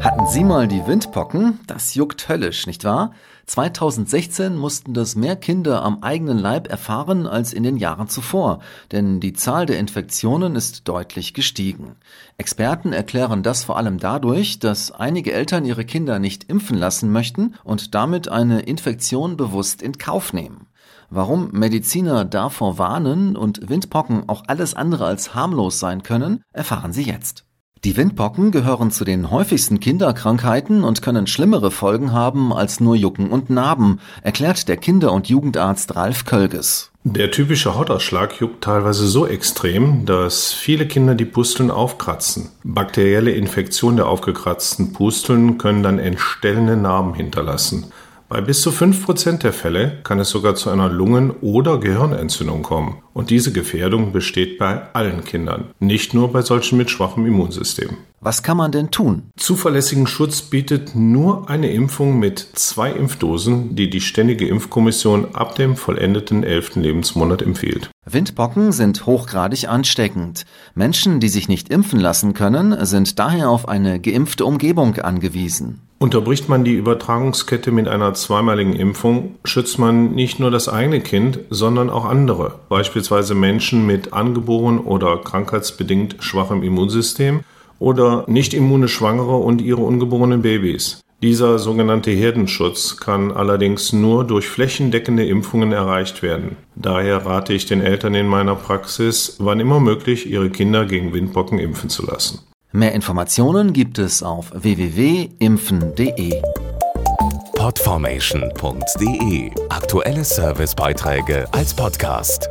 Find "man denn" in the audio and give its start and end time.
58.56-58.90